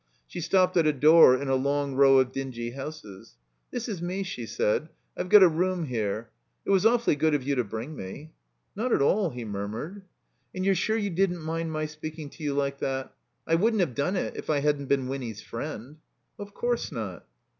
She 0.25 0.41
stopped 0.41 0.77
at 0.77 0.87
a 0.87 0.93
door 0.93 1.39
in 1.39 1.47
a 1.47 1.53
long 1.53 1.93
row 1.93 2.17
of 2.17 2.31
dingy 2.31 2.71
houses. 2.71 3.35
"This 3.69 3.87
is 3.87 4.01
me," 4.01 4.23
she 4.23 4.47
said, 4.47 4.89
"I've 5.15 5.29
got 5.29 5.43
a 5.43 5.47
room 5.47 5.85
here. 5.85 6.31
It 6.65 6.71
was 6.71 6.87
awfully 6.87 7.15
good 7.15 7.35
of 7.35 7.43
you 7.43 7.53
to 7.53 7.63
bring 7.63 7.95
me." 7.95 8.33
76 8.33 8.33
THE 8.33 8.33
COMBINED 8.33 8.33
MAZE 8.33 8.81
Not 8.81 8.95
at 8.95 9.07
all," 9.07 9.29
he 9.29 9.45
murmured. 9.45 10.01
"And 10.55 10.65
you're 10.65 10.73
sure 10.73 10.97
you 10.97 11.11
didn't 11.11 11.43
mind 11.43 11.71
my 11.71 11.85
speaking 11.85 12.31
to 12.31 12.43
you 12.43 12.55
like 12.55 12.79
that? 12.79 13.13
I 13.45 13.53
wouldn't 13.53 13.81
have 13.81 13.93
done 13.93 14.15
it 14.15 14.35
if 14.37 14.49
I 14.49 14.61
hadn't 14.61 14.87
been 14.87 15.07
Winny's 15.07 15.43
friend." 15.43 15.97
"Of 16.39 16.51
course 16.55 16.91
not." 16.91 17.27